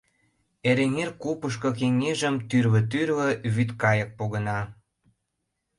Эреҥер 0.69 1.09
купышко 1.21 1.69
кеҥежым 1.79 2.35
тӱрлӧ-тӱрлӧ 2.49 3.29
вӱд 3.53 3.69
кайык 3.81 4.09
погына. 4.17 4.59